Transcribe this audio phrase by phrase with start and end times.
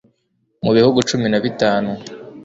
[0.63, 1.91] Mu bihugu cumi na bitanu